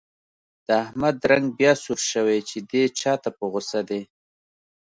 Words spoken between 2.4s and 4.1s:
چې دی چا ته په غوسه دی.